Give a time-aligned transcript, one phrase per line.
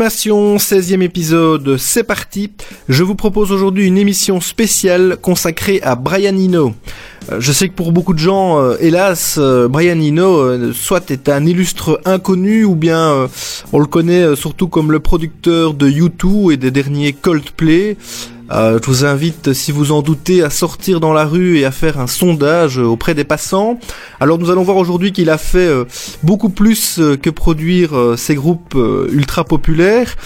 [0.00, 2.50] Sublimation, 16e épisode, c'est parti.
[2.88, 6.72] Je vous propose aujourd'hui une émission spéciale consacrée à Brian Eno.
[7.30, 11.28] Euh, je sais que pour beaucoup de gens, euh, hélas, euh, Brian Eno soit est
[11.28, 13.28] un illustre inconnu ou bien
[13.74, 17.98] on le connaît surtout comme le producteur de U2 et des derniers Coldplay.
[18.52, 21.70] Euh, je vous invite, si vous en doutez, à sortir dans la rue et à
[21.70, 23.78] faire un sondage auprès des passants.
[24.18, 25.84] Alors nous allons voir aujourd'hui qu'il a fait euh,
[26.24, 28.76] beaucoup plus euh, que produire ces groupes
[29.12, 30.16] ultra populaires.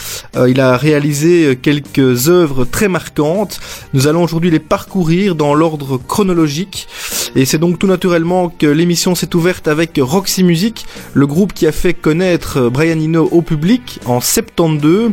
[0.47, 3.61] il a réalisé quelques œuvres très marquantes.
[3.93, 6.89] Nous allons aujourd'hui les parcourir dans l'ordre chronologique.
[7.37, 11.67] Et c'est donc tout naturellement que l'émission s'est ouverte avec Roxy Music, le groupe qui
[11.67, 15.13] a fait connaître Brian Eno au public en 72.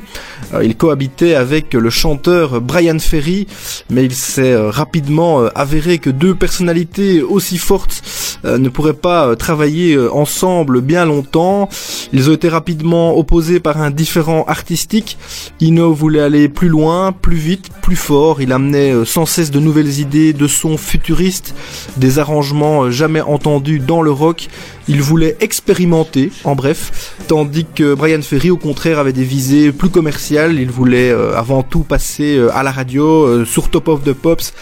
[0.61, 3.47] il cohabitait avec le chanteur Brian Ferry,
[3.89, 8.01] mais il s'est euh, rapidement euh, avéré que deux personnalités aussi fortes
[8.45, 11.69] euh, ne pourraient pas travailler ensemble bien longtemps.
[12.13, 15.17] Ils ont été rapidement opposés par un différent artistique.
[15.59, 18.41] Ino voulait aller plus loin, plus vite, plus fort.
[18.41, 21.53] Il amenait sans cesse de nouvelles idées, de sons futuristes,
[21.97, 24.47] des arrangements jamais entendus dans le rock.
[24.87, 29.89] Il voulait expérimenter, en bref, tandis que Brian Ferry, au contraire, avait des visées plus
[29.89, 30.59] commerciales.
[30.59, 34.53] Il voulait avant tout passer à la radio euh, sur Top of the Pops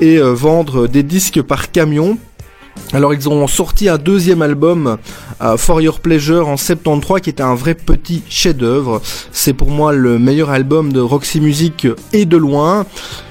[0.00, 2.18] et euh, vendre des disques par camion.
[2.92, 4.98] Alors ils ont sorti un deuxième album,
[5.42, 9.00] euh, For Your Pleasure, en 73, qui était un vrai petit chef-d'œuvre.
[9.32, 12.86] C'est pour moi le meilleur album de Roxy Music et de loin.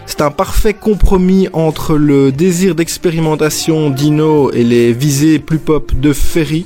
[0.06, 6.14] C'est un parfait compromis entre le désir d'expérimentation d'Ino et les visées plus pop de
[6.14, 6.66] Ferry.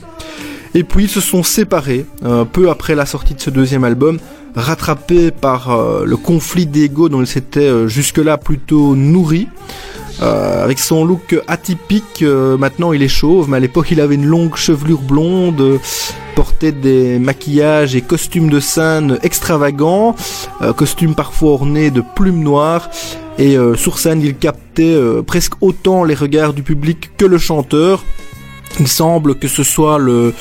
[0.73, 2.05] Et puis ils se sont séparés
[2.51, 4.19] peu après la sortie de ce deuxième album
[4.57, 9.47] rattrapé par euh, le conflit d'ego dont il s'était euh, jusque-là plutôt nourri.
[10.21, 14.25] Euh, avec son look atypique, maintenant il est chauve, mais à l'époque il avait une
[14.25, 15.79] longue chevelure blonde,
[16.35, 20.15] portait des maquillages et costumes de scène extravagants,
[20.75, 22.89] costumes parfois ornés de plumes noires,
[23.37, 28.03] et sur scène il captait presque autant les regards du public que le chanteur.
[28.79, 30.33] Il semble que ce soit le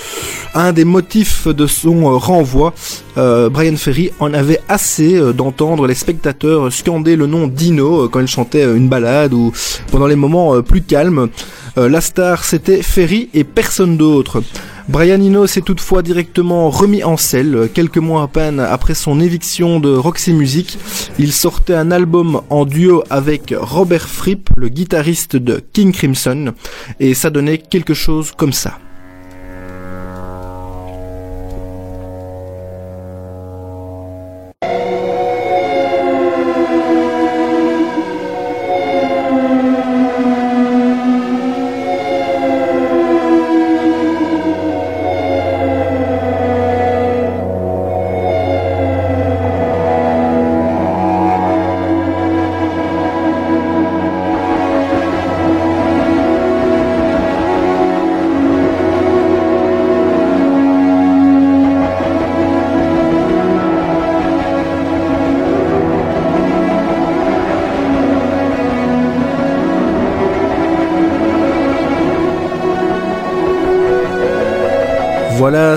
[0.55, 2.75] un des motifs de son euh, renvoi.
[3.17, 8.21] Euh, Brian Ferry en avait assez euh, d'entendre les spectateurs scander le nom Dino quand
[8.21, 9.53] il chantait une balade ou
[9.91, 11.29] pendant les moments plus calmes.
[11.77, 14.43] la star c'était Ferry et personne d'autre.
[14.89, 17.69] Brian Eno s'est toutefois directement remis en selle.
[17.75, 20.79] Quelques mois à peine après son éviction de Roxy Music,
[21.19, 26.53] il sortait un album en duo avec Robert Fripp, le guitariste de King Crimson,
[27.01, 28.79] et ça donnait quelque chose comme ça.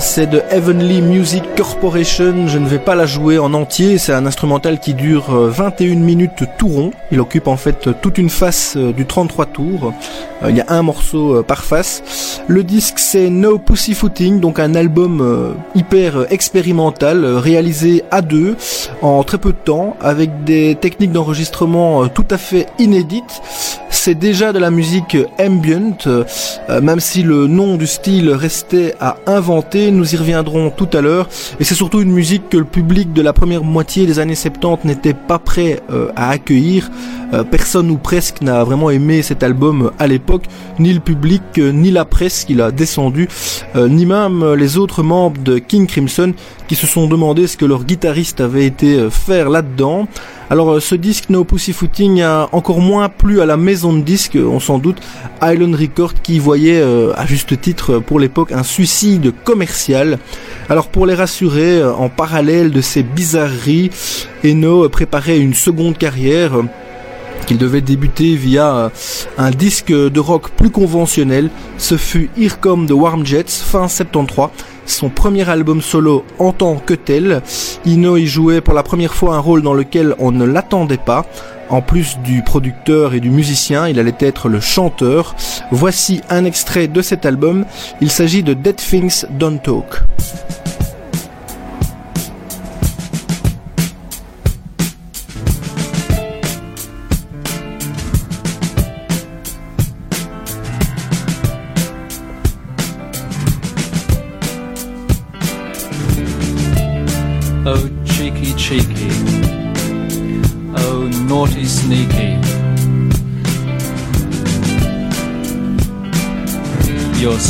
[0.02, 2.48] C'est de Heavenly Music Corporation.
[2.48, 3.98] Je ne vais pas la jouer en entier.
[3.98, 6.92] C'est un instrumental qui dure 21 euh, minutes tout rond.
[7.12, 9.94] Il occupe en fait toute une face euh, du 33 tours.
[10.44, 12.42] Euh, il y a un morceau par face.
[12.48, 18.56] Le disque c'est No Pussyfooting, donc un album hyper expérimental réalisé à deux
[19.02, 23.42] en très peu de temps avec des techniques d'enregistrement tout à fait inédites.
[24.10, 25.96] C'est déjà de la musique ambient,
[26.82, 31.30] même si le nom du style restait à inventer nous y reviendrons tout à l'heure,
[31.60, 34.88] et c'est surtout une musique que le public de la première moitié des années 70
[34.88, 36.90] n'était pas prêt euh, à accueillir.
[37.32, 40.46] Euh, personne ou presque n'a vraiment aimé cet album à l'époque,
[40.80, 43.28] ni le public, euh, ni la presse qui l'a descendu,
[43.76, 46.34] ni même les autres membres de King Crimson
[46.68, 50.08] qui se sont demandé ce que leur guitariste avait été faire là-dedans.
[50.52, 54.36] Alors euh, ce disque No Pussyfooting a encore moins plu à la maison de disques,
[54.36, 54.98] on s'en doute,
[55.44, 60.18] Island Record qui voyait euh, à juste titre pour l'époque un suicide commercial.
[60.68, 63.92] Alors pour les rassurer, euh, en parallèle de ces bizarreries,
[64.44, 66.54] Eno préparait une seconde carrière
[67.46, 68.92] qu'il devait débuter via
[69.38, 71.50] un disque de rock plus conventionnel.
[71.78, 74.50] Ce fut Here Come the Warm Jets fin 73
[74.90, 77.42] son premier album solo en tant que tel.
[77.86, 81.26] Ino y jouait pour la première fois un rôle dans lequel on ne l'attendait pas.
[81.70, 85.36] En plus du producteur et du musicien, il allait être le chanteur.
[85.72, 87.66] Voici un extrait de cet album.
[88.02, 90.02] Il s'agit de Dead Things Don't Talk.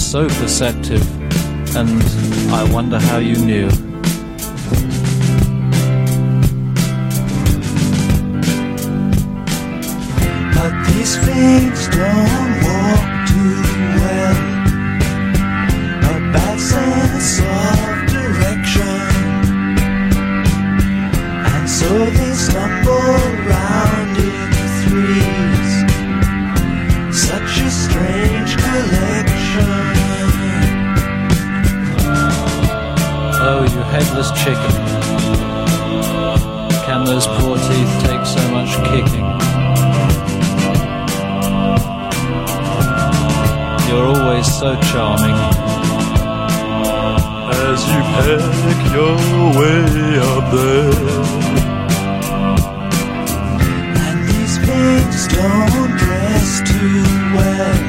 [0.10, 1.06] so perceptive,
[1.76, 2.02] and
[2.52, 3.70] I wonder how you knew.
[10.56, 12.39] But these things don't
[33.72, 34.74] you headless chicken?
[36.86, 39.28] Can those poor teeth take so much kicking?
[43.88, 45.38] You're always so charming.
[47.52, 49.16] As you peck your
[49.60, 50.94] way up there.
[54.06, 57.04] And these pigs don't dress too
[57.36, 57.89] well.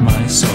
[0.00, 0.49] my soul.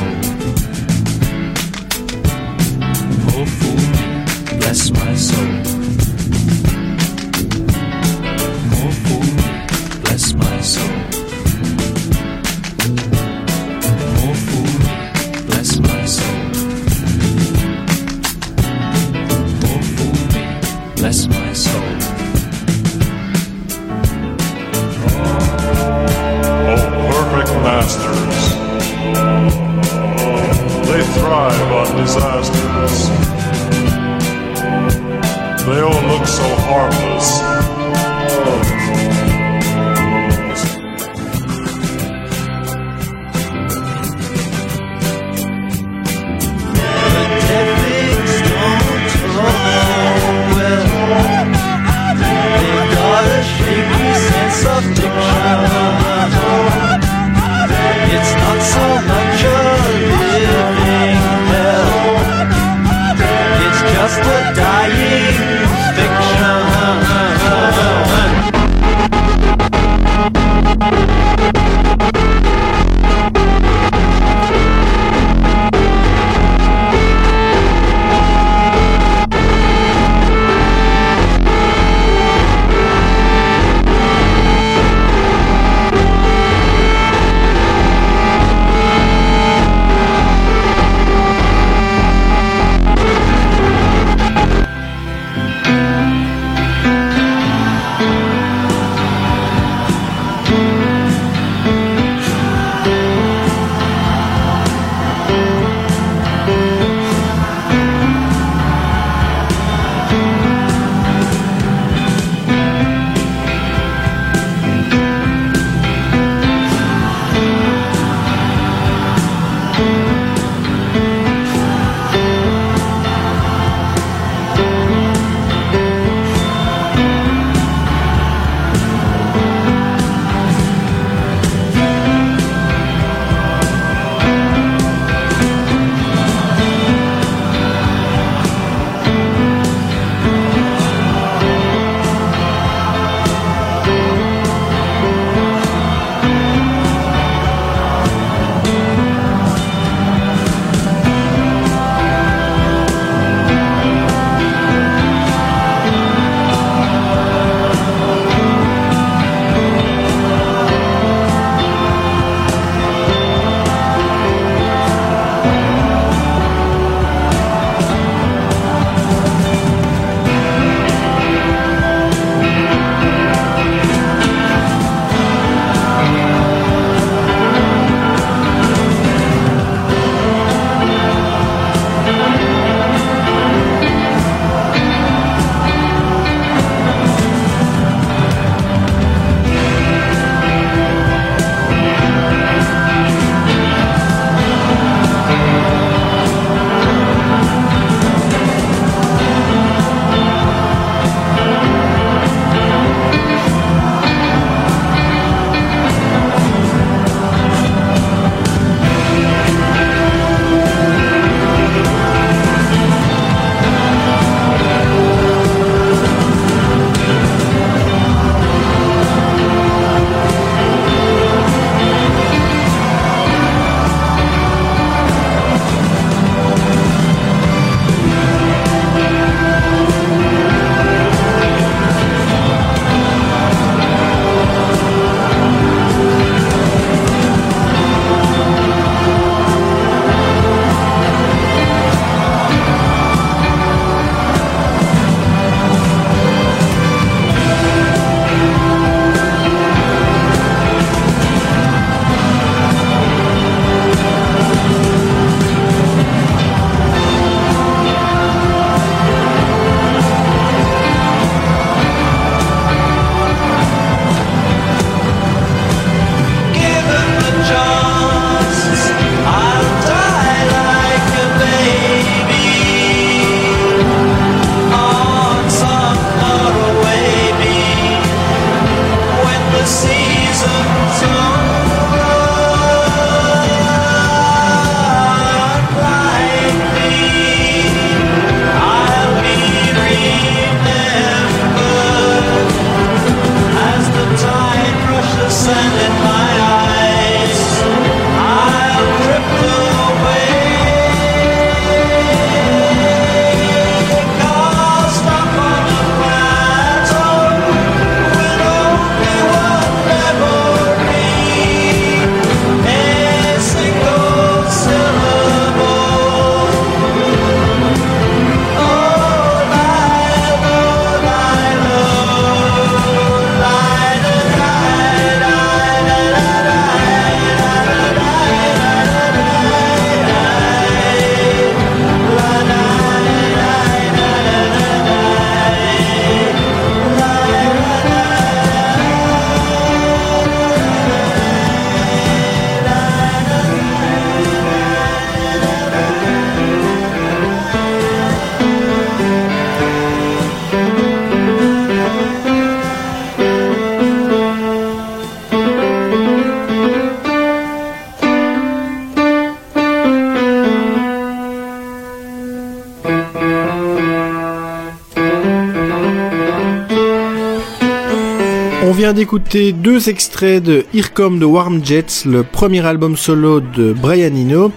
[368.96, 374.16] D'écouter deux extraits de Here Come the Warm Jets, le premier album solo de Brian
[374.16, 374.54] Eno,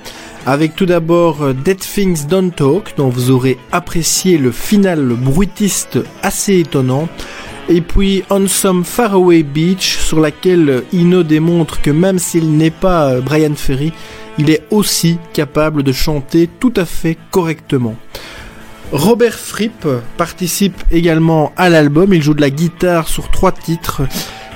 [0.46, 5.98] avec tout d'abord euh, Dead Things Don't Talk, dont vous aurez apprécié le final bruitiste
[6.22, 7.08] assez étonnant,
[7.68, 13.10] et puis On Some Faraway Beach, sur laquelle Eno démontre que même s'il n'est pas
[13.10, 13.92] euh, Brian Ferry,
[14.38, 17.96] il est aussi capable de chanter tout à fait correctement.
[18.92, 24.02] Robert Fripp participe également à l'album, il joue de la guitare sur trois titres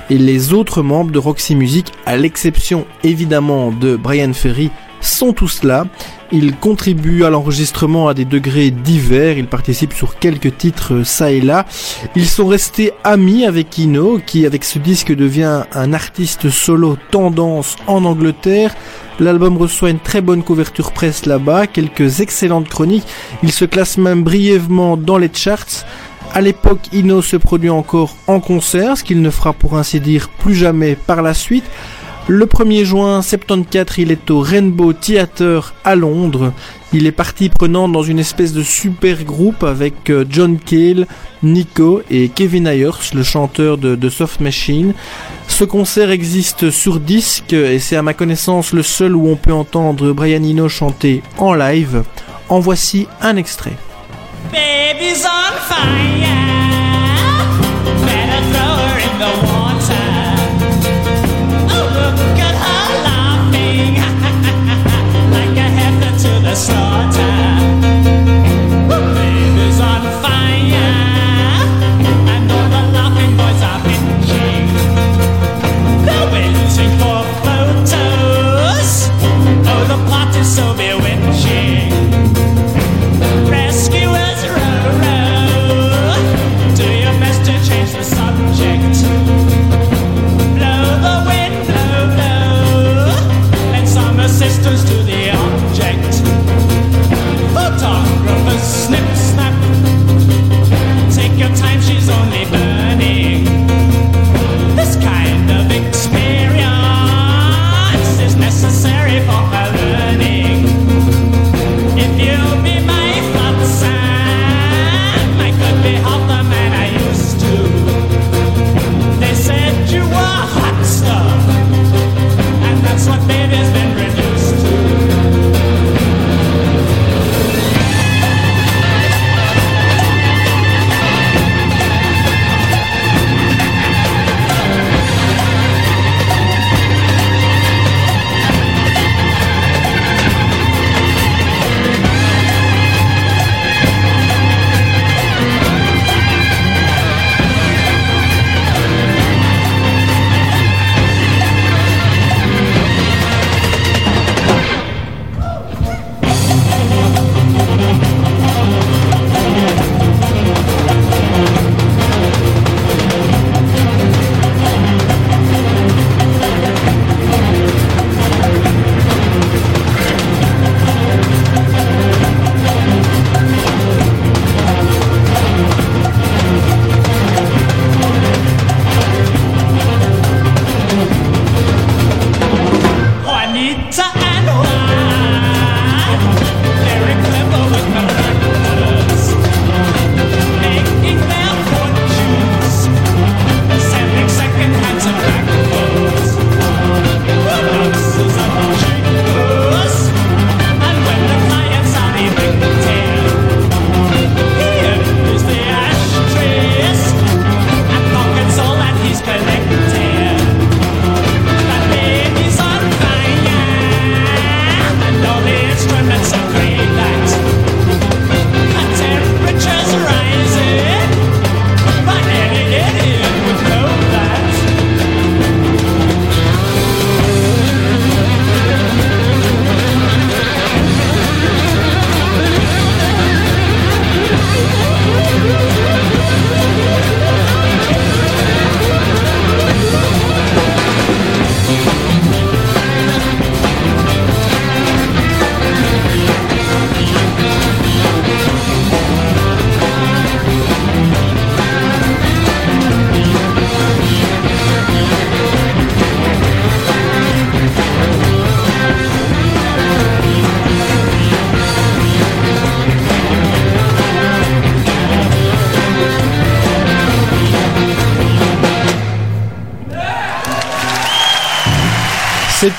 [0.09, 5.63] et les autres membres de Roxy Music, à l'exception évidemment de Brian Ferry, sont tous
[5.63, 5.85] là.
[6.31, 11.41] Il contribue à l'enregistrement à des degrés divers, il participe sur quelques titres ça et
[11.41, 11.65] là.
[12.15, 17.75] Ils sont restés amis avec Ino, qui avec ce disque devient un artiste solo tendance
[17.85, 18.73] en Angleterre.
[19.19, 23.05] L'album reçoit une très bonne couverture presse là-bas, quelques excellentes chroniques.
[23.43, 25.85] Il se classe même brièvement dans les charts.
[26.35, 30.29] À l'époque, Ino se produit encore en concert, ce qu'il ne fera pour ainsi dire
[30.29, 31.65] plus jamais par la suite.
[32.27, 36.51] Le 1er juin 74, il est au Rainbow Theatre à Londres.
[36.91, 41.05] Il est partie prenante dans une espèce de super groupe avec euh, John Cale,
[41.43, 44.93] Nico et Kevin Ayers, le chanteur de, de Soft Machine.
[45.47, 49.53] Ce concert existe sur disque et c'est à ma connaissance le seul où on peut
[49.53, 52.03] entendre Brian Eno chanter en live.
[52.49, 53.77] En voici un extrait.
[54.53, 56.52] Baby's on fire.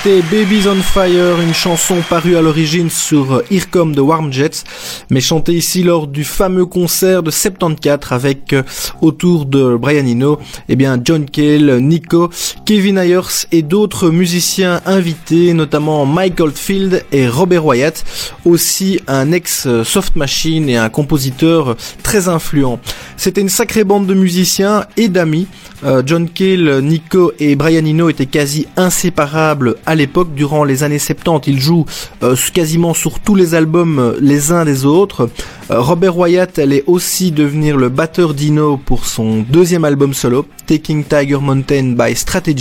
[0.05, 4.65] C'était Babies on Fire, une chanson parue à l'origine sur Here Come the Warm Jets,
[5.09, 8.63] mais chantée ici lors du fameux concert de 74 avec euh,
[9.01, 10.39] autour de Brian Eno,
[10.69, 12.29] eh bien John Cale, Nico,
[12.65, 18.05] Kevin Ayers et d'autres musiciens invités, notamment Mike Oldfield et Robert Wyatt,
[18.45, 22.81] aussi un ex Soft Machine et un compositeur très influent.
[23.17, 25.47] C'était une sacrée bande de musiciens et d'amis.
[25.85, 30.35] Euh, John Cale, Nico et Brian Eno étaient quasi inséparables à l'époque.
[30.35, 31.85] Durant les années 70, ils jouent
[32.23, 35.29] euh, quasiment sur tous les albums euh, les uns des autres.
[35.71, 41.39] Robert Wyatt allait aussi devenir le batteur d'Ino pour son deuxième album solo, Taking Tiger
[41.41, 42.54] Mountain by Strategy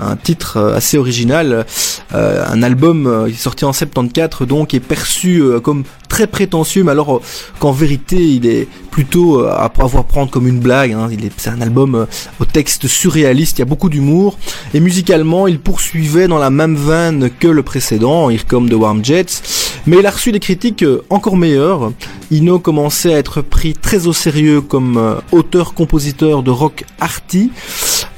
[0.00, 1.66] un titre assez original,
[2.12, 7.20] un album sorti en 74 donc est perçu comme très prétentieux, mais alors
[7.58, 10.92] qu'en vérité il est plutôt à avoir prendre comme une blague.
[10.92, 11.08] Hein.
[11.36, 12.06] C'est un album
[12.40, 14.38] au texte surréaliste, il y a beaucoup d'humour
[14.74, 19.04] et musicalement il poursuivait dans la même veine que le précédent, Here Come the Warm
[19.04, 19.42] Jets,
[19.86, 21.92] mais il a reçu des critiques encore meilleures.
[22.30, 27.50] Ino commençait à être pris très au sérieux comme auteur-compositeur de rock arty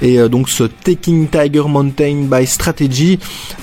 [0.03, 3.19] et donc ce Taking Tiger Mountain by Strategy,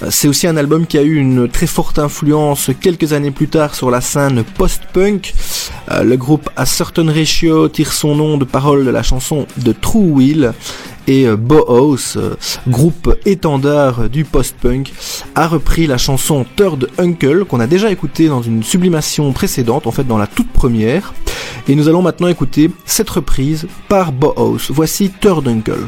[0.09, 3.73] c'est aussi un album qui a eu une très forte influence quelques années plus tard
[3.73, 4.16] sur la scène
[4.58, 5.34] post-punk.
[6.03, 10.12] Le groupe A Certain Ratio tire son nom de paroles de la chanson de True
[10.12, 10.53] Will
[11.08, 12.17] et Bauhaus,
[12.67, 14.91] groupe étendard du post-punk,
[15.36, 19.91] a repris la chanson Third Uncle qu'on a déjà écouté dans une sublimation précédente, en
[19.91, 21.13] fait dans la toute première.
[21.69, 24.69] Et nous allons maintenant écouter cette reprise par Bauhaus.
[24.69, 25.88] Voici Third Uncle.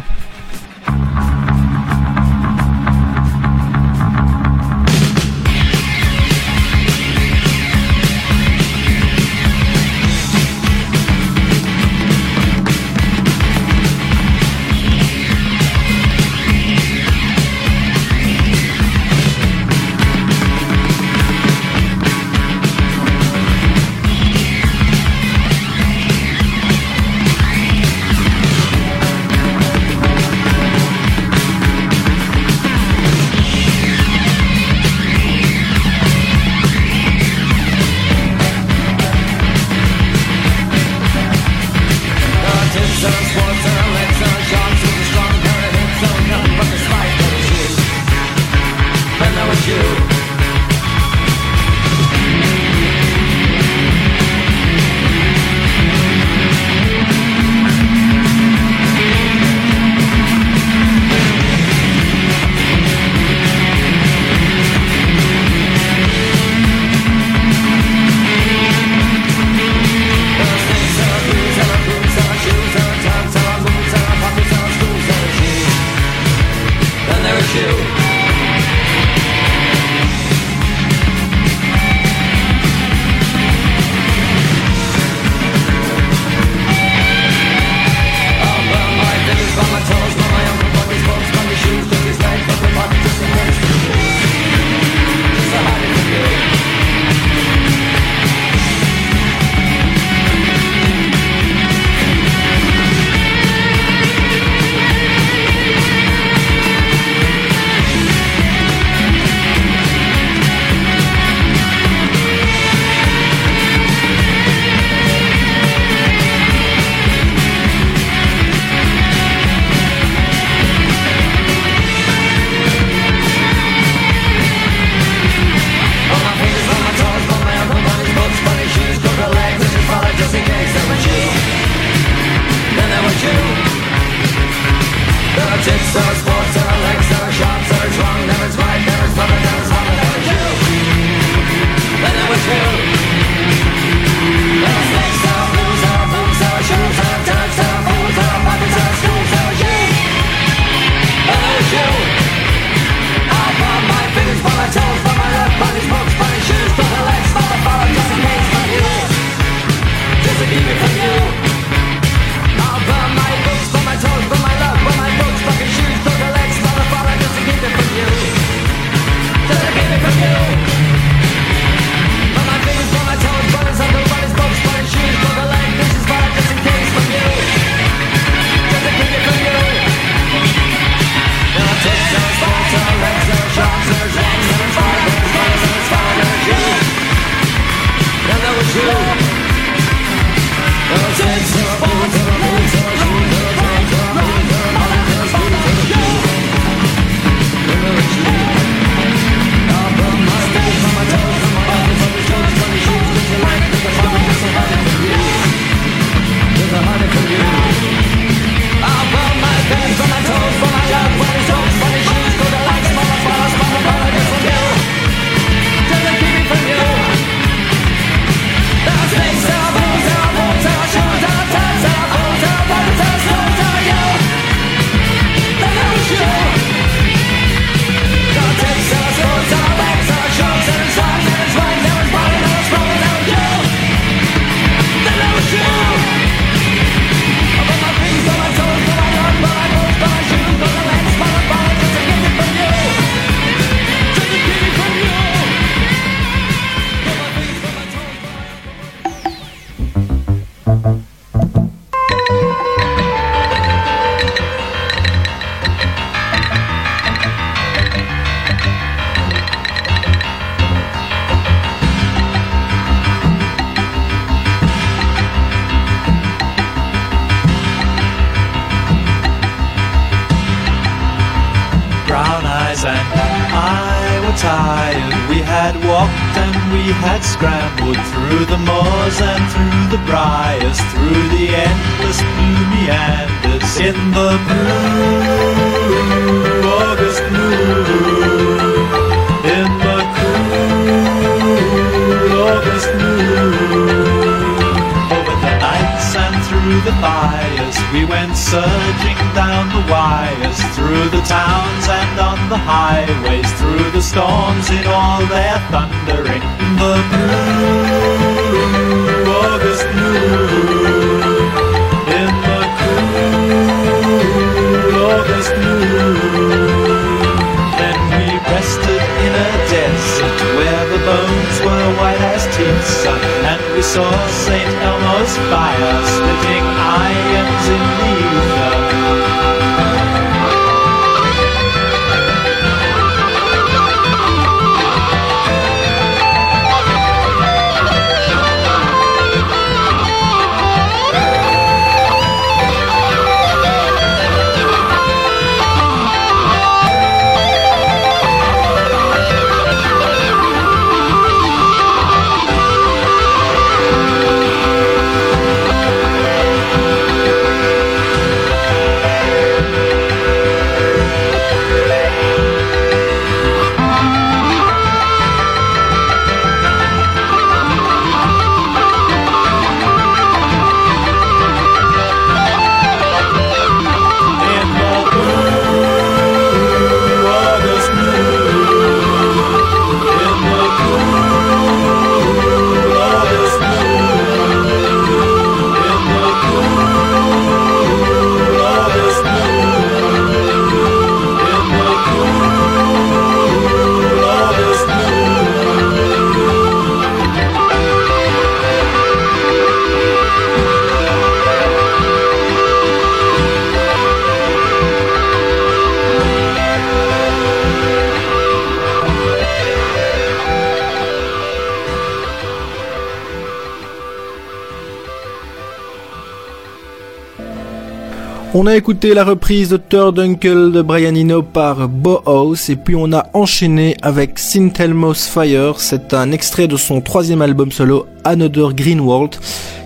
[418.61, 422.93] On a écouté la reprise de Third Uncle de Brian Eno par Bauhaus et puis
[422.93, 425.79] on a enchaîné avec Sintelmos Fire.
[425.79, 429.37] C'est un extrait de son troisième album solo Another Green World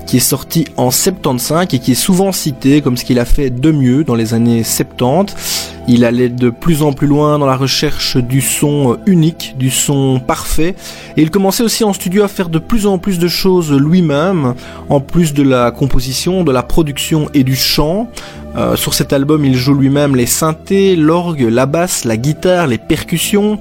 [0.07, 3.51] qui est sorti en 75 et qui est souvent cité comme ce qu'il a fait
[3.51, 5.71] de mieux dans les années 70.
[5.87, 10.19] Il allait de plus en plus loin dans la recherche du son unique, du son
[10.19, 10.75] parfait.
[11.17, 14.55] Et il commençait aussi en studio à faire de plus en plus de choses lui-même,
[14.89, 18.07] en plus de la composition, de la production et du chant.
[18.55, 22.77] Euh, sur cet album, il joue lui-même les synthés, l'orgue, la basse, la guitare, les
[22.77, 23.59] percussions.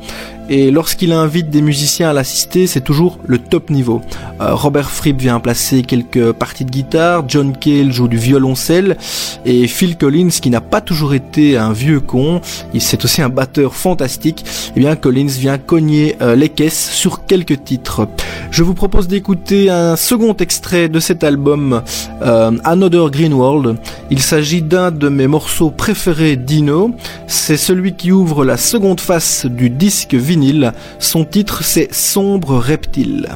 [0.48, 4.02] Et lorsqu'il invite des musiciens à l'assister, c'est toujours le top niveau.
[4.40, 8.96] Euh, Robert Fripp vient placer quelques parties de guitare, John Cale joue du violoncelle,
[9.44, 12.40] et Phil Collins, qui n'a pas toujours été un vieux con,
[12.78, 14.44] c'est aussi un batteur fantastique,
[14.76, 18.08] et bien Collins vient cogner euh, les caisses sur quelques titres.
[18.50, 21.82] Je vous propose d'écouter un second extrait de cet album,
[22.22, 23.78] euh, Another Green World.
[24.10, 26.90] Il s'agit d'un de mes morceaux préférés d'Ino.
[27.26, 30.14] C'est celui qui ouvre la seconde face du disque
[30.98, 33.28] Son titre c'est Sombre Reptile.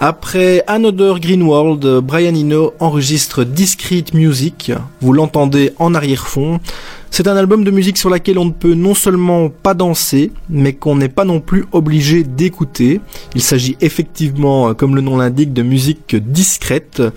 [0.00, 4.70] Après Another Green World, Brian Eno enregistre Discreet Music.
[5.00, 6.60] Vous l'entendez en arrière-fond.
[7.10, 10.72] C'est un album de musique sur laquelle on ne peut non seulement pas danser, mais
[10.72, 13.00] qu'on n'est pas non plus obligé d'écouter.
[13.34, 17.00] Il s'agit effectivement, euh, comme le nom l'indique, de musique discrète.
[17.00, 17.10] Euh,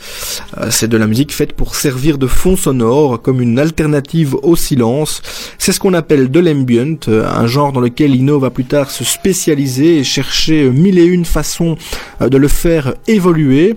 [0.69, 5.21] C'est de la musique faite pour servir de fond sonore, comme une alternative au silence.
[5.57, 8.89] C'est ce qu'on appelle de l'ambient, euh, un genre dans lequel Ino va plus tard
[8.89, 11.75] se spécialiser et chercher mille et une façons
[12.19, 13.75] de le faire évoluer.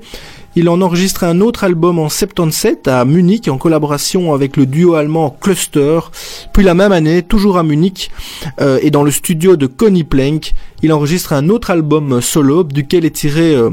[0.57, 4.95] Il en enregistre un autre album en 77 à Munich en collaboration avec le duo
[4.95, 5.99] allemand Cluster.
[6.53, 8.13] Puis la même année, toujours à Munich
[8.61, 10.53] euh, et dans le studio de Connie Plank,
[10.83, 13.71] il enregistre un autre album solo duquel est tiré euh,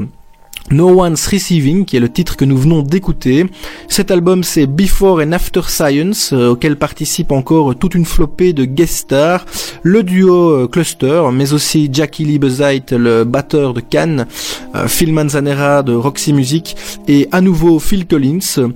[0.70, 3.46] No One's Receiving, qui est le titre que nous venons d'écouter.
[3.88, 8.64] Cet album, c'est Before and After Science, euh, auquel participe encore toute une flopée de
[8.64, 9.44] guest stars,
[9.82, 14.26] le duo euh, Cluster, mais aussi Jackie Lee Bezait, le batteur de Cannes,
[14.74, 16.76] euh, Phil Manzanera de Roxy Music,
[17.08, 18.70] et à nouveau Phil Collins.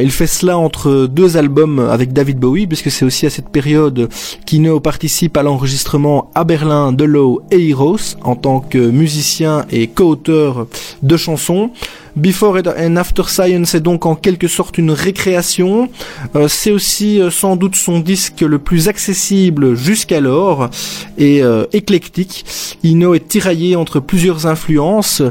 [0.00, 4.08] Il fait cela entre deux albums avec David Bowie, puisque c'est aussi à cette période
[4.46, 9.88] qu'Ino participe à l'enregistrement à Berlin de Low et Heroes, en tant que musicien et
[9.88, 10.66] co-auteur
[11.02, 11.70] de chansons.
[12.16, 15.88] Before and After Science est donc en quelque sorte une récréation.
[16.36, 20.70] Euh, c'est aussi euh, sans doute son disque le plus accessible jusqu'alors
[21.18, 22.44] et euh, éclectique.
[22.84, 25.22] Ino est tiraillé entre plusieurs influences.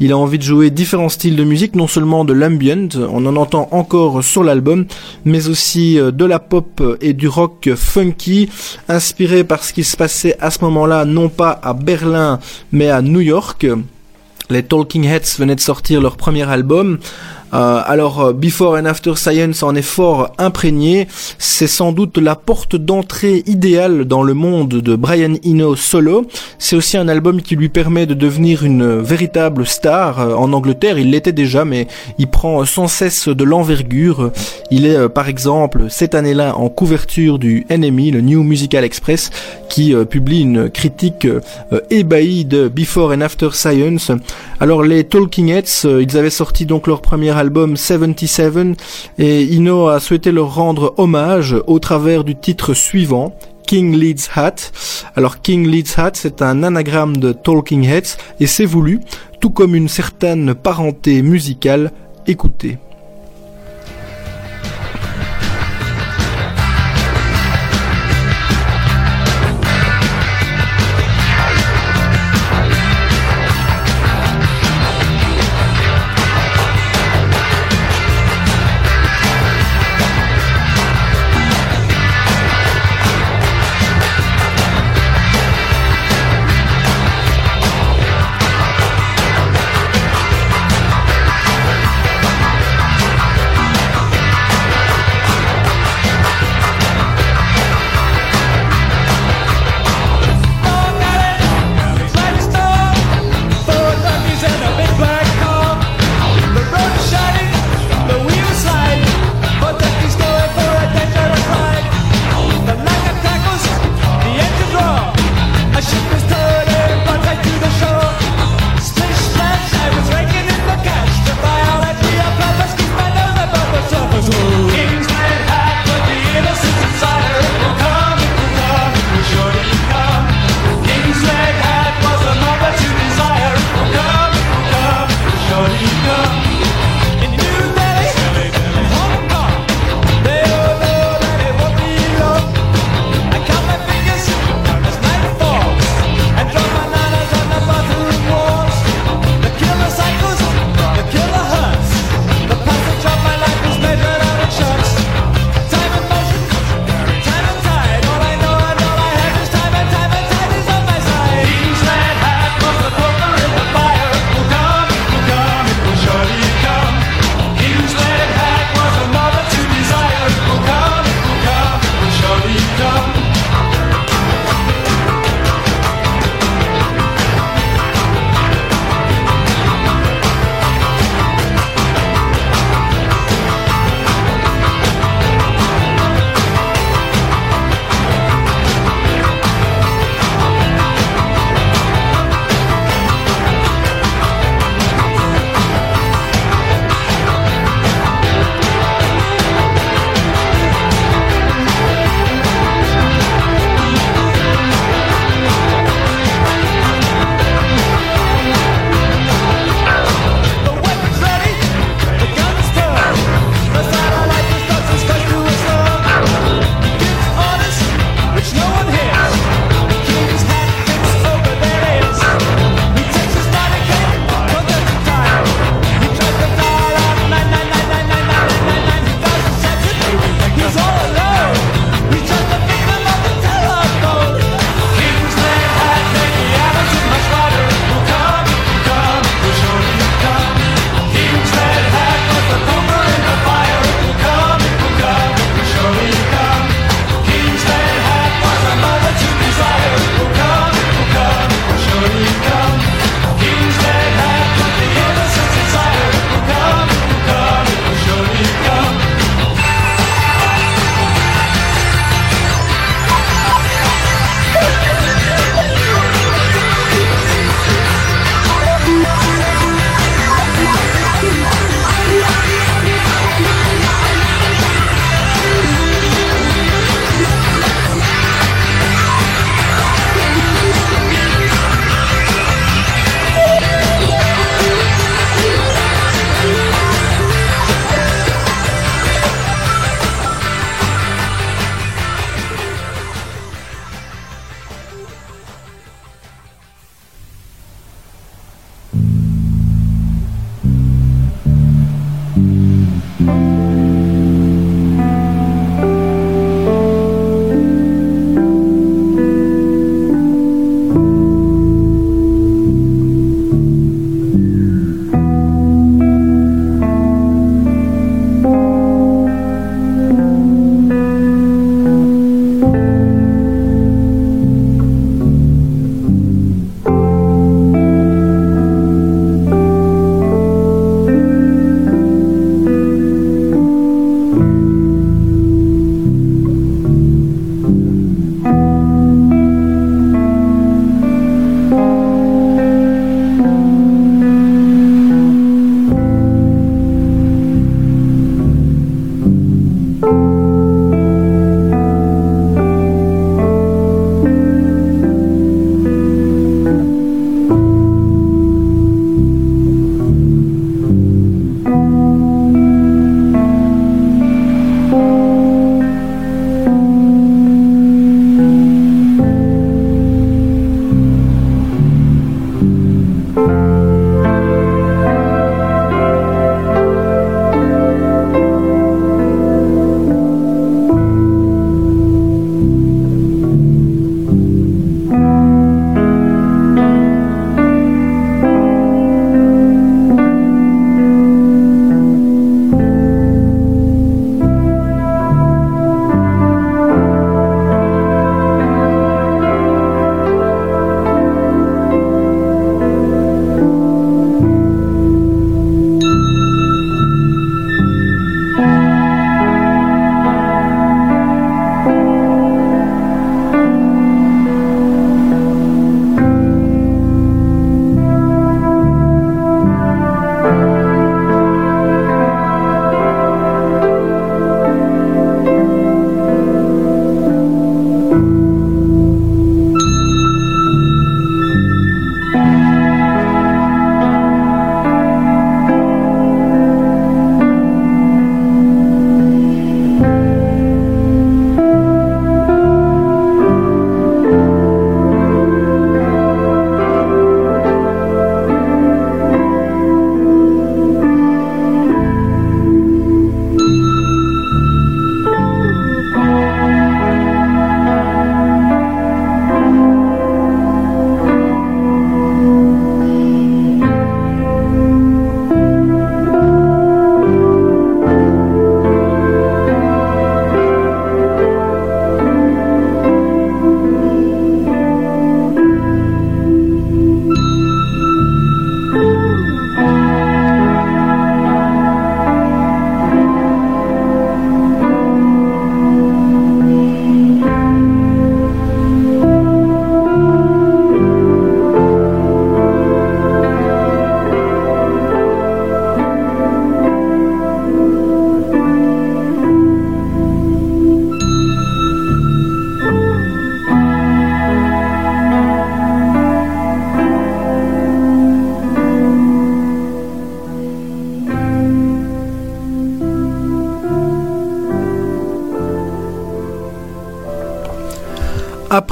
[0.00, 3.36] Il a envie de jouer différents styles de musique, non seulement de l'ambient, on en
[3.36, 4.86] entend encore sur l'album,
[5.24, 8.48] mais aussi de la pop et du rock funky,
[8.88, 12.40] inspiré par ce qui se passait à ce moment-là, non pas à Berlin,
[12.72, 13.66] mais à New York.
[14.52, 16.98] Les Talking Heads venaient de sortir leur premier album.
[17.54, 21.06] Euh, alors, euh, Before and After Science en est fort imprégné.
[21.38, 26.26] C'est sans doute la porte d'entrée idéale dans le monde de Brian Eno solo.
[26.58, 30.98] C'est aussi un album qui lui permet de devenir une véritable star euh, en Angleterre.
[30.98, 31.88] Il l'était déjà, mais
[32.18, 34.32] il prend sans cesse de l'envergure.
[34.74, 39.28] Il est, euh, par exemple, cette année-là en couverture du NME, le New Musical Express,
[39.68, 44.10] qui euh, publie une critique euh, ébahie de Before and After Science.
[44.60, 48.78] Alors, les Talking Heads, ils avaient sorti donc leur premier album 77
[49.18, 53.36] et Ino a souhaité leur rendre hommage au travers du titre suivant.
[53.66, 54.56] King Leeds Hat.
[55.16, 59.00] Alors King Leeds Hat, c'est un anagramme de Talking Heads et c'est voulu,
[59.38, 61.90] tout comme une certaine parenté musicale.
[62.26, 62.78] Écoutez.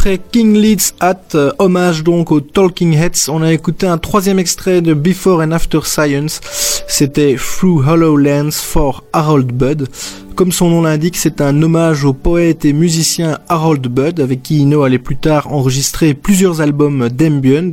[0.00, 4.38] Après King Leeds Hat, euh, hommage donc aux Talking Heads, on a écouté un troisième
[4.38, 6.40] extrait de Before and After Science.
[6.88, 9.88] C'était Through Hollow Lands for Harold Budd.
[10.36, 14.60] Comme son nom l'indique, c'est un hommage au poète et musicien Harold Budd, avec qui
[14.60, 17.72] Ino allait plus tard enregistrer plusieurs albums d'ambient.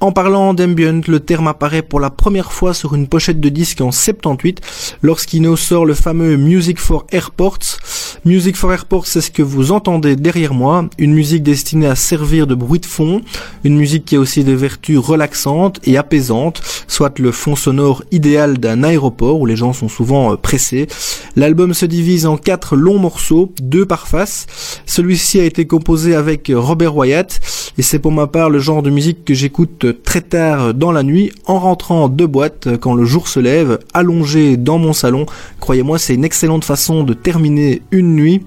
[0.00, 3.80] En parlant d'ambient, le terme apparaît pour la première fois sur une pochette de disque
[3.80, 4.60] en 78,
[5.00, 7.78] lorsqu'Ino sort le fameux Music for Airports.
[8.24, 12.46] Music for Airports, c'est ce que vous entendez derrière moi, une musique destinée à servir
[12.46, 13.20] de bruit de fond,
[13.64, 18.58] une musique qui a aussi des vertus relaxantes et apaisantes, soit le fond sonore idéal
[18.58, 20.86] d'un aéroport où les gens sont souvent euh, pressés.
[21.34, 24.46] L'album se divise en quatre longs morceaux, deux par face.
[24.86, 27.40] Celui-ci a été composé avec Robert Wyatt
[27.76, 31.02] et c'est pour ma part le genre de musique que j'écoute très tard dans la
[31.02, 35.26] nuit en rentrant de boîte quand le jour se lève, allongé dans mon salon.
[35.58, 38.46] Croyez-moi, c'est une excellente façon de terminer une nuit.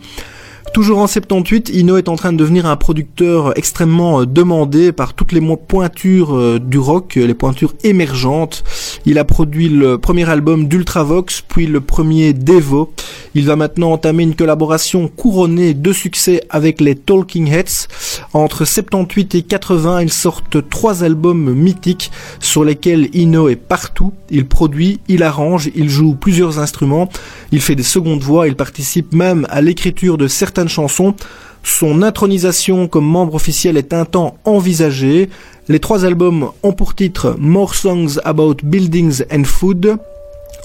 [0.76, 5.13] Toujours en 78, Ino est en train de devenir un producteur extrêmement euh, demandé par
[5.13, 8.65] toutes les pointures euh, du rock, euh, les pointures émergentes.
[9.05, 12.91] Il a produit le premier album d'Ultravox, puis le premier Devo.
[13.36, 17.88] Il va maintenant entamer une collaboration couronnée de succès avec les Talking Heads.
[18.34, 24.13] Entre 78 et 80, ils sortent trois albums mythiques sur lesquels Ino est partout.
[24.30, 27.09] Il produit, il arrange, il joue plusieurs instruments,
[27.51, 30.28] il fait des secondes voix, il participe même à l'écriture de
[30.68, 31.16] chansons.
[31.63, 35.30] Son intronisation comme membre officiel est un temps envisagé.
[35.68, 39.97] Les trois albums ont pour titre More Songs About Buildings and Food,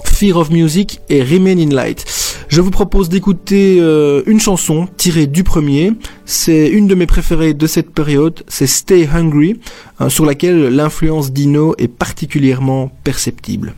[0.05, 2.05] Fear of Music et Remain in Light.
[2.51, 5.93] Je vous propose d'écouter euh, une chanson tirée du premier.
[6.25, 8.43] C'est une de mes préférées de cette période.
[8.47, 9.59] C'est Stay Hungry,
[9.99, 13.73] hein, sur laquelle l'influence d'Ino est particulièrement perceptible.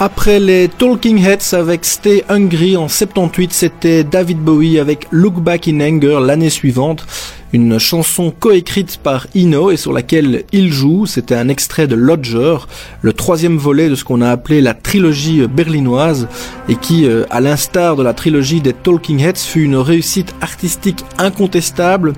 [0.00, 5.66] Après les Talking Heads avec Stay Hungry en 78, c'était David Bowie avec Look Back
[5.66, 7.04] in Anger l'année suivante.
[7.52, 11.06] Une chanson coécrite par Eno et sur laquelle il joue.
[11.06, 12.58] C'était un extrait de Lodger,
[13.02, 16.28] le troisième volet de ce qu'on a appelé la trilogie berlinoise
[16.68, 21.04] et qui, euh, à l'instar de la trilogie des Talking Heads, fut une réussite artistique
[21.16, 22.12] incontestable.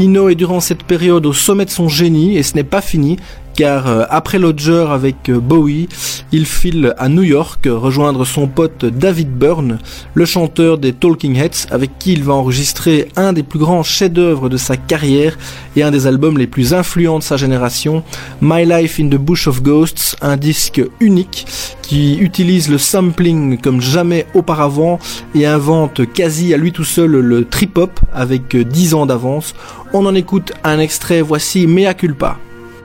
[0.00, 3.18] Eno est durant cette période au sommet de son génie et ce n'est pas fini
[3.60, 5.86] car euh, après Lodger avec euh, Bowie,
[6.32, 9.78] il file à New York euh, rejoindre son pote David Byrne,
[10.14, 14.48] le chanteur des Talking Heads, avec qui il va enregistrer un des plus grands chefs-d'œuvre
[14.48, 15.36] de sa carrière
[15.76, 18.02] et un des albums les plus influents de sa génération,
[18.40, 21.46] My Life in the Bush of Ghosts, un disque unique
[21.82, 24.98] qui utilise le sampling comme jamais auparavant
[25.34, 29.54] et invente quasi à lui tout seul le trip-hop avec euh, 10 ans d'avance.
[29.92, 32.38] On en écoute un extrait, voici Mea Culpa.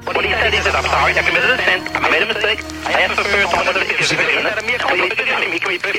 [0.06, 2.62] What he said is that I'm sorry, I committed a sin, I made a mistake,
[2.86, 4.38] I asked for someone to forgive me.
[4.38, 5.02] I committed a
[5.82, 5.90] mistake, I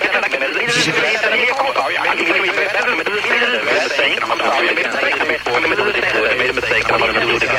[1.66, 6.94] I'm sorry, I committed a mistake, I a sorry, I made a mistake, I made
[6.94, 7.50] I'm not do not gonna do it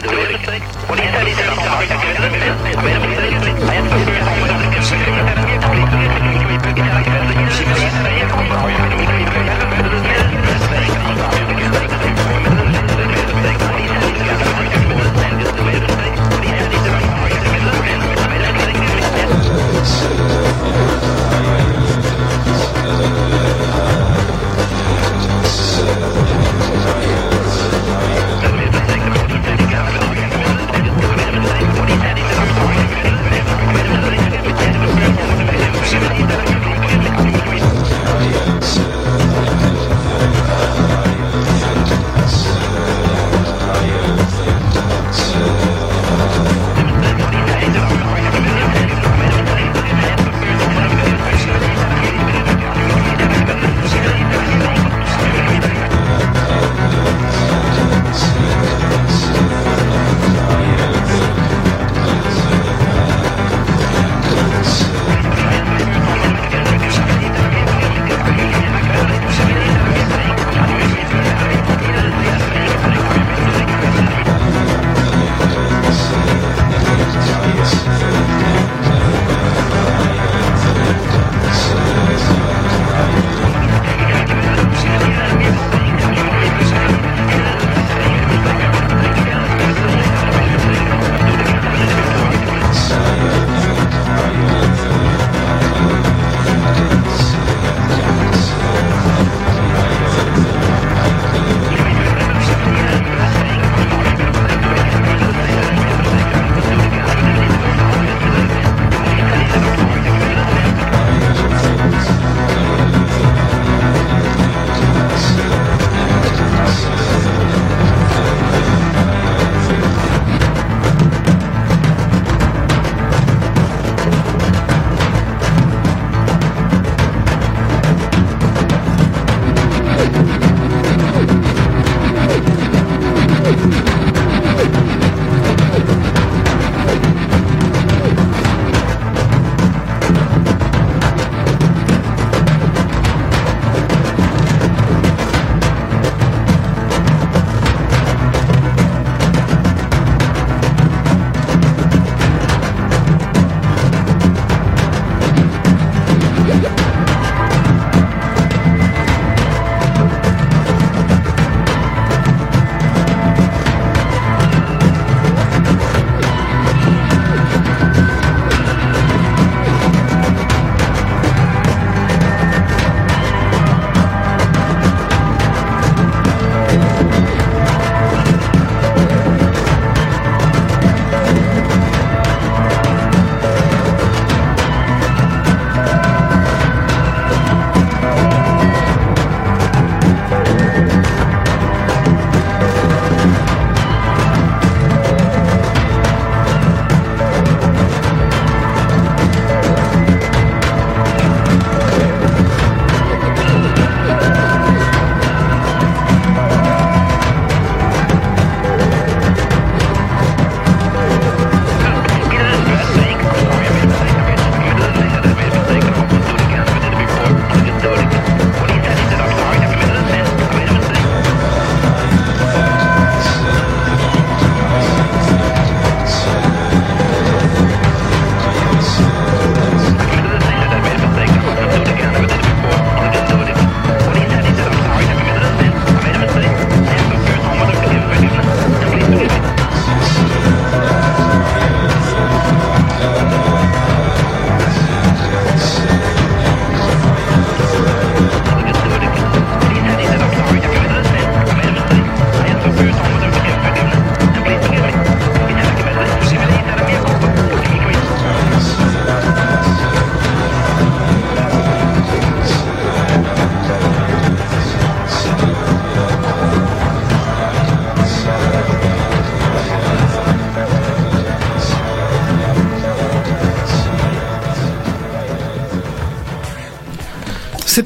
[0.00, 0.62] do again.
[0.86, 1.98] What he said is I'm sorry, I
[3.82, 4.13] made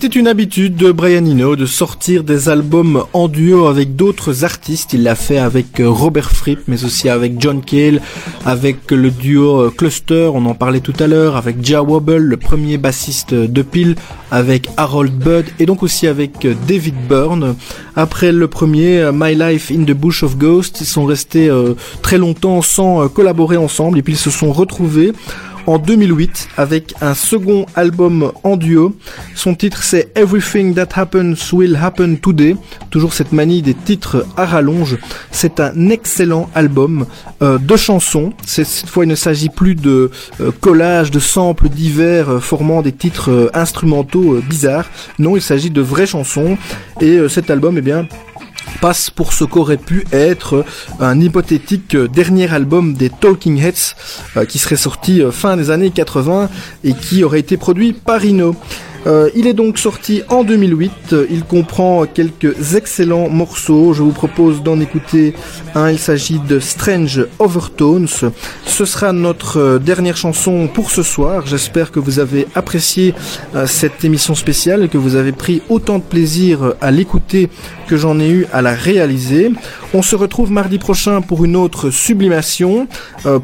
[0.01, 4.93] C'était une habitude de Brian Eno de sortir des albums en duo avec d'autres artistes.
[4.93, 8.01] Il l'a fait avec Robert Fripp, mais aussi avec John Cale,
[8.47, 12.79] avec le duo Cluster, on en parlait tout à l'heure, avec Jah Wobble, le premier
[12.79, 13.97] bassiste de Peel,
[14.31, 17.57] avec Harold Budd et donc aussi avec David Byrne.
[17.97, 22.19] Après le premier, My Life in the Bush of Ghosts, ils sont restés euh, très
[22.19, 25.13] longtemps sans euh, collaborer ensemble et puis ils se sont retrouvés
[25.69, 28.97] en 2008 avec un second album en duo.
[29.35, 32.57] Son titre c'est Everything That Happens Will Happen Today.
[32.89, 34.97] Toujours cette manie des titres à rallonge.
[35.31, 37.05] C'est un excellent album
[37.43, 38.33] euh, de chansons.
[38.47, 40.11] Cette fois il ne s'agit plus de
[40.41, 44.89] euh, collages de samples divers euh, formant des titres instrumentaux bizarres.
[45.19, 46.57] Non, il s'agit de vraies chansons.
[47.03, 48.09] Et cet album, eh bien,
[48.81, 50.65] passe pour ce qu'aurait pu être
[51.01, 53.95] un hypothétique dernier album des Talking Heads
[54.37, 56.49] euh, qui serait sorti euh, fin des années 80
[56.85, 58.55] et qui aurait été produit par Ino.
[59.07, 64.13] Euh, il est donc sorti en 2008, Euh, il comprend quelques excellents morceaux, je vous
[64.13, 65.35] propose d'en écouter
[65.75, 71.47] un, il s'agit de Strange Overtones, ce sera notre euh, dernière chanson pour ce soir,
[71.47, 73.15] j'espère que vous avez apprécié
[73.55, 77.49] euh, cette émission spéciale et que vous avez pris autant de plaisir à l'écouter
[77.87, 79.51] que j'en ai eu à la réaliser.
[79.95, 82.87] On se retrouve mardi prochain pour une autre sublimation.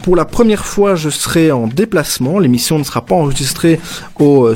[0.03, 2.39] Pour la première fois, je serai en déplacement.
[2.39, 3.81] L'émission ne sera pas enregistrée
[4.19, 4.55] au euh,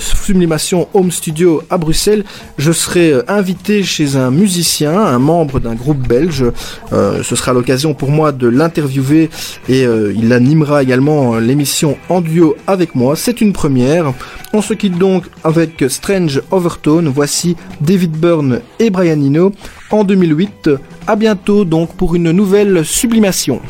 [0.95, 2.25] Home Studio à Bruxelles.
[2.57, 6.45] Je serai euh, invité chez un musicien, un membre d'un groupe belge.
[6.93, 9.31] Euh, ce sera l'occasion pour moi de l'interviewer
[9.69, 13.17] et euh, il animera également l'émission en duo avec moi.
[13.17, 14.13] C'est une première.
[14.53, 17.09] On se quitte donc avec Strange Overtone.
[17.09, 19.53] Voici David Byrne et Brian Eno
[19.91, 20.71] en 2008.
[21.07, 23.61] À bientôt donc pour une nouvelle sublimation.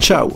[0.00, 0.30] Ciao.